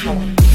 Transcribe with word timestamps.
I 0.00 0.47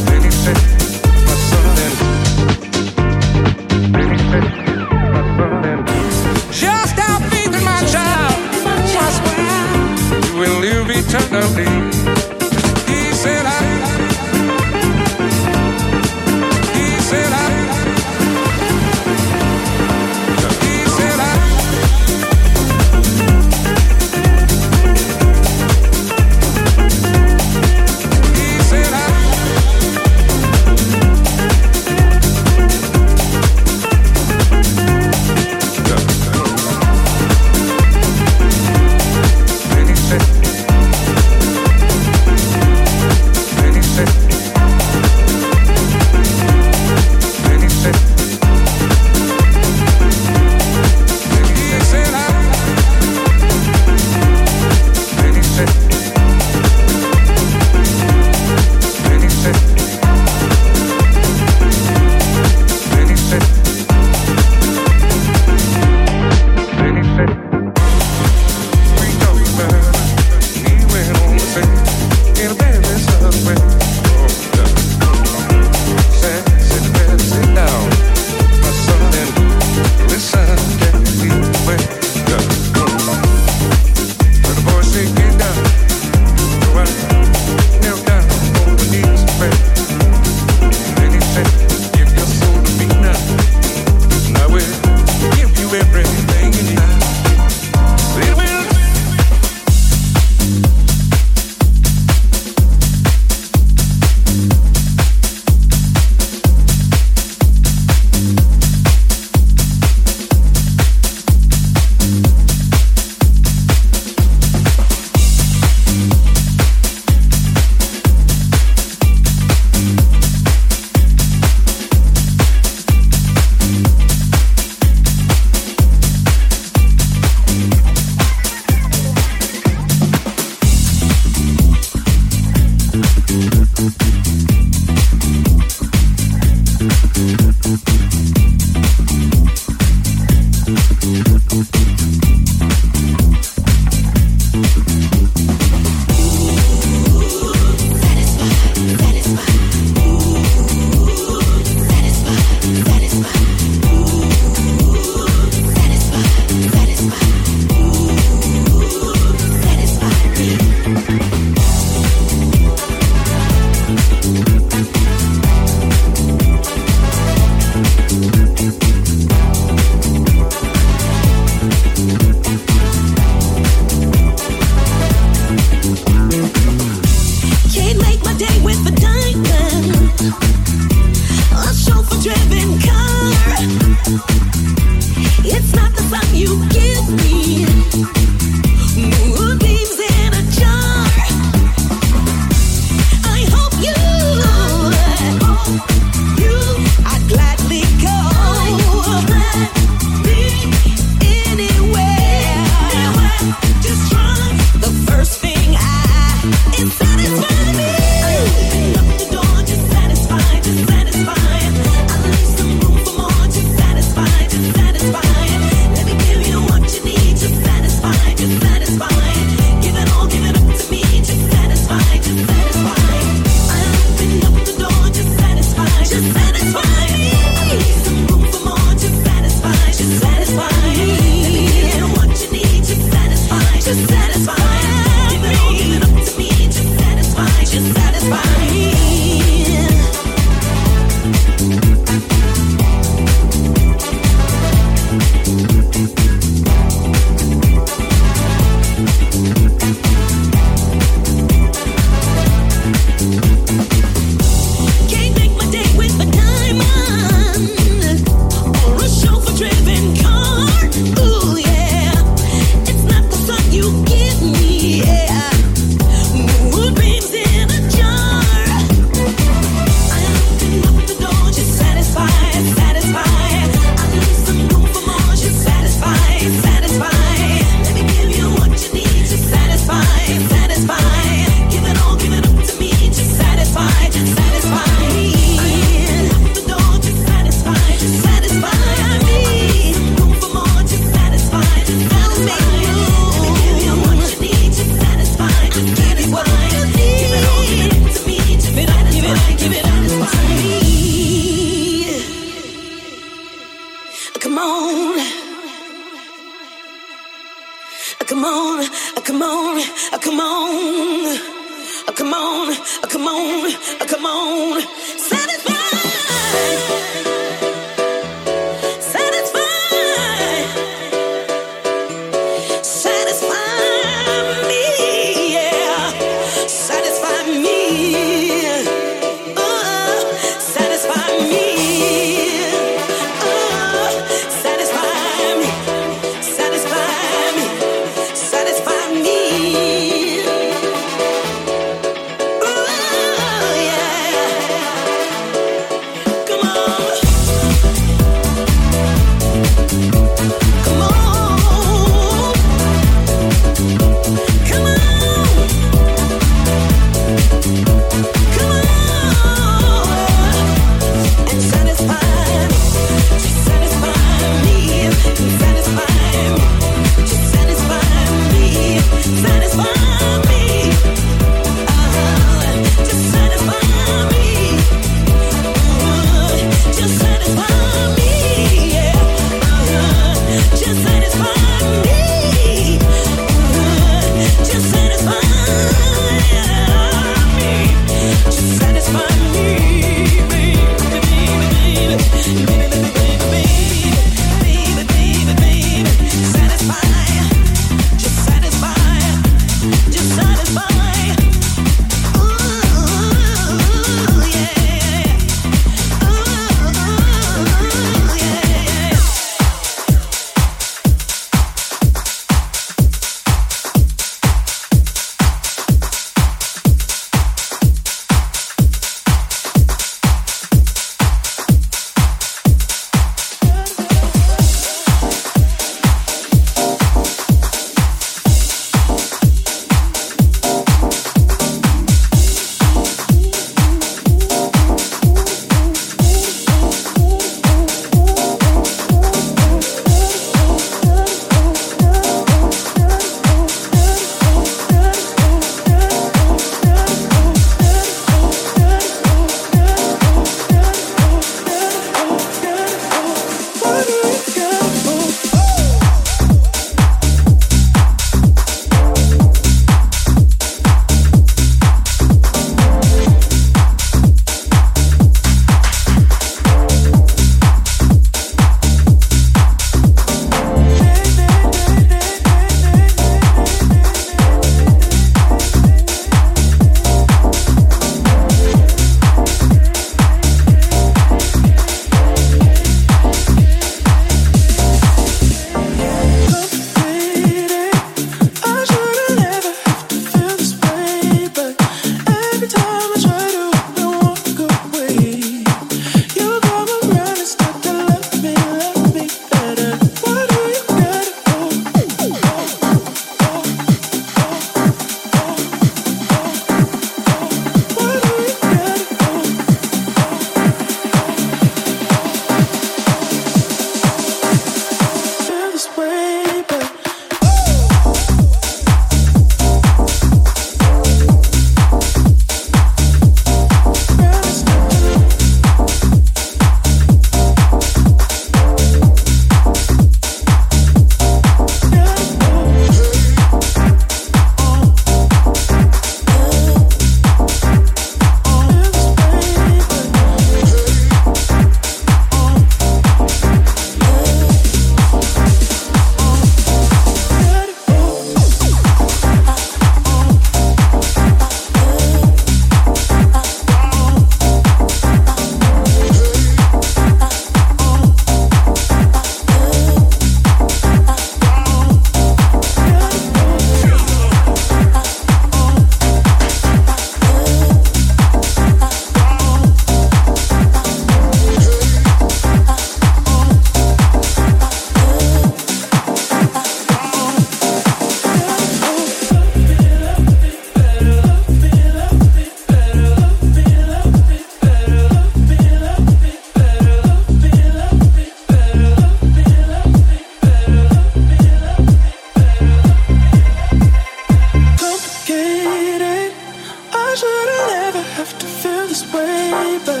this 599.00 599.12
way, 599.12 599.80
but 599.84 600.00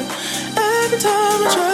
every 0.56 0.98
time 0.98 1.46
I 1.46 1.50
try. 1.54 1.67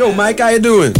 Yo, 0.00 0.10
Mike, 0.14 0.38
how 0.40 0.48
you 0.48 0.58
doing? 0.58 0.99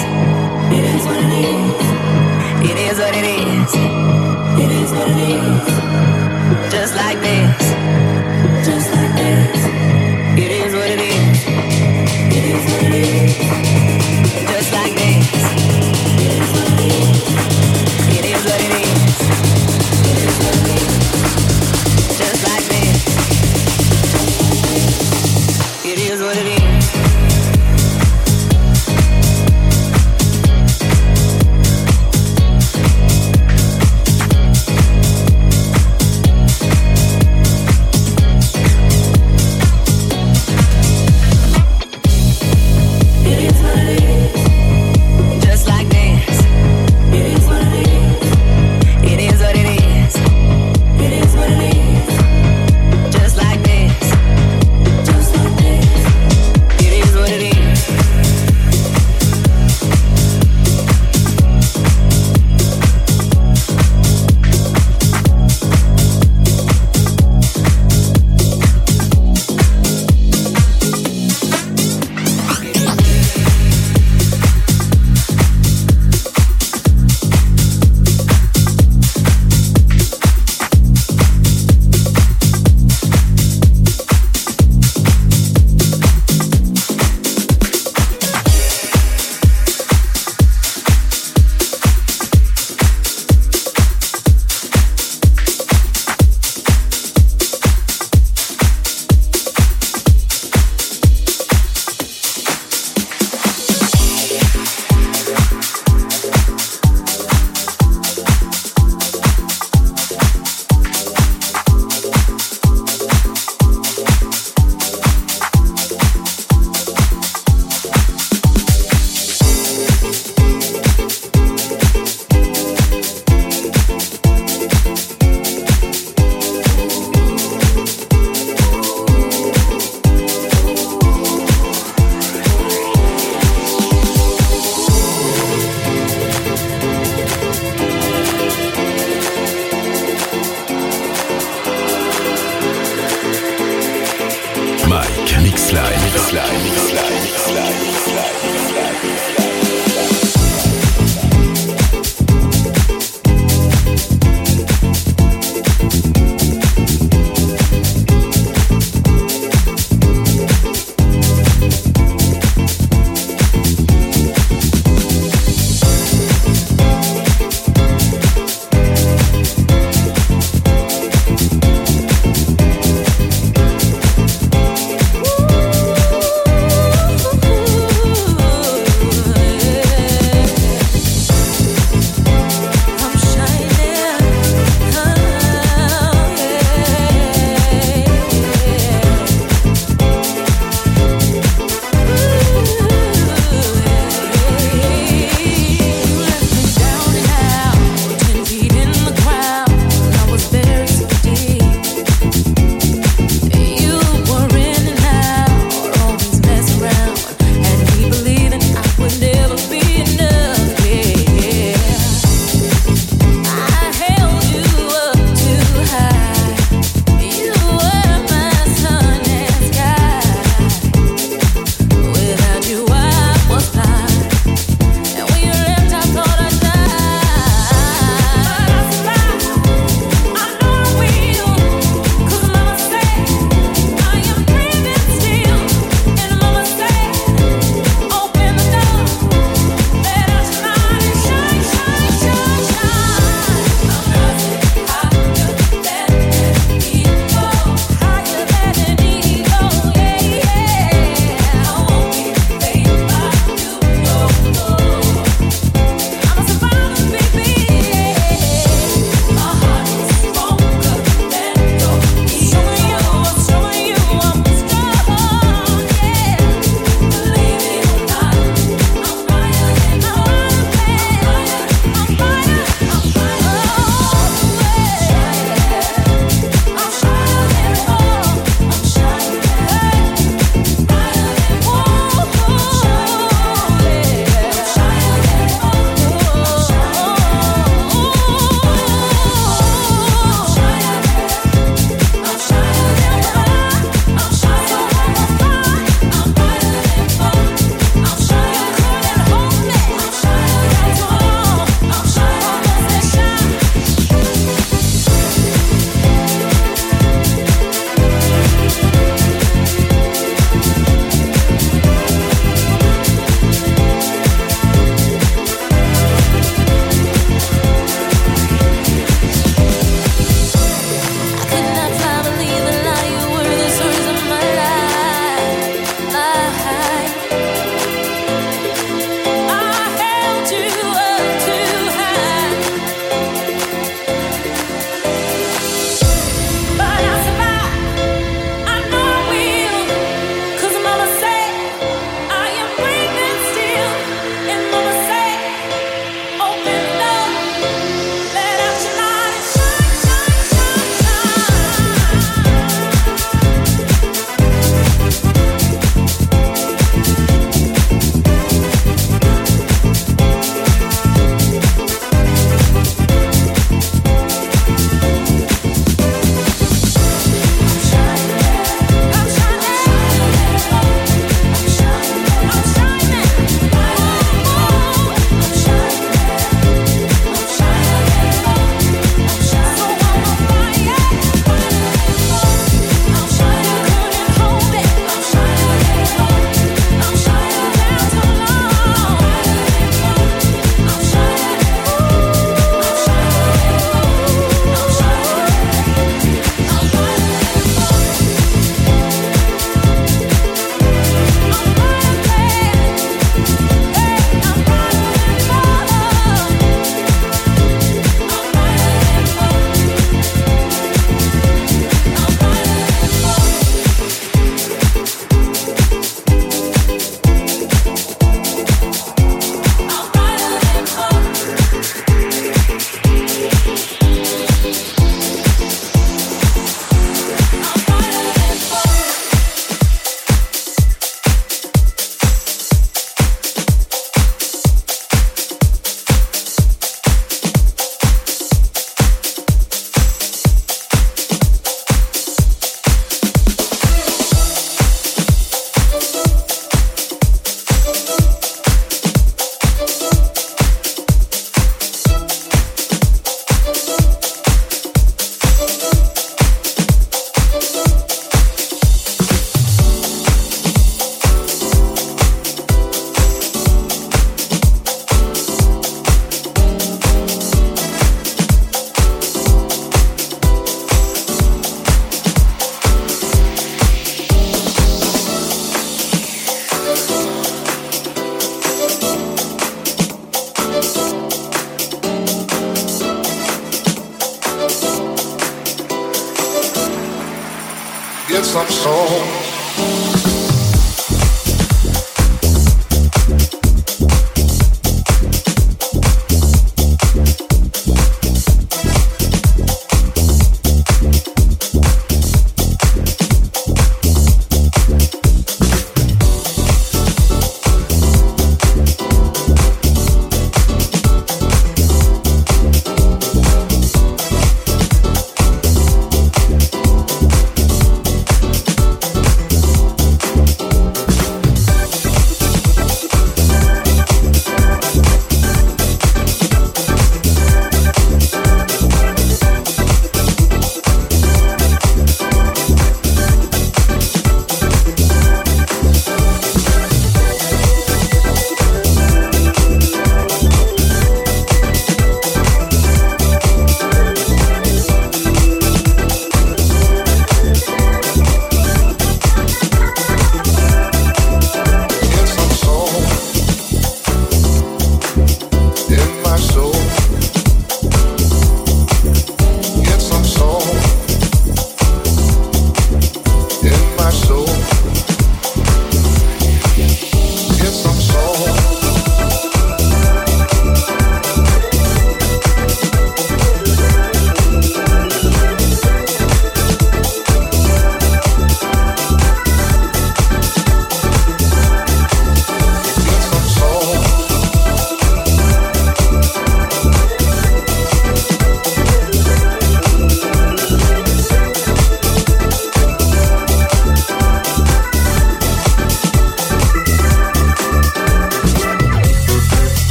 It 3.75 4.71
is. 4.71 4.91
What 4.91 5.07
it 5.09 5.17
is. 5.17 6.71
Just 6.71 6.95
like 6.95 7.19
this. 7.21 7.71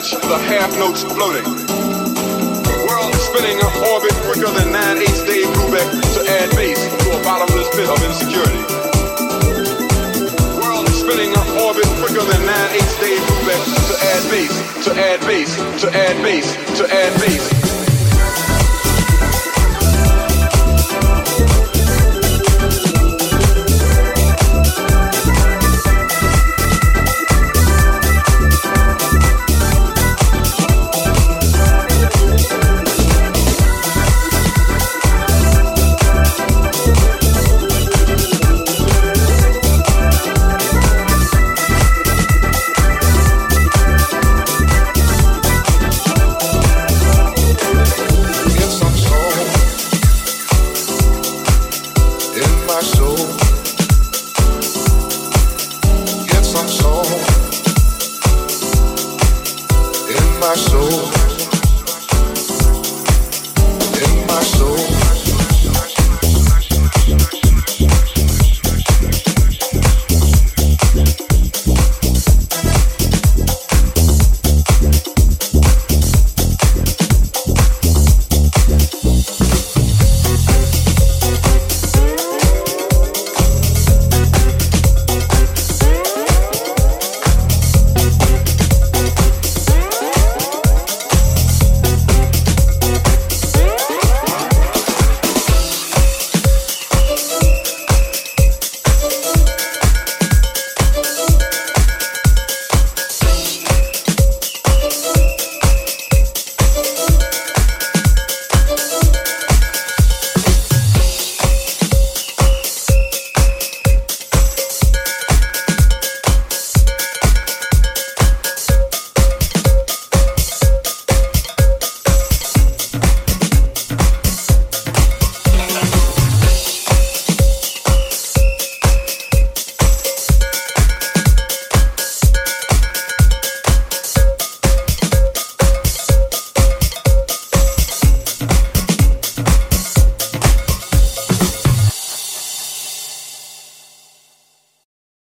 Touch 0.00 0.12
the 0.22 0.38
half 0.38 0.72
notes 0.78 1.02
floating. 1.02 1.49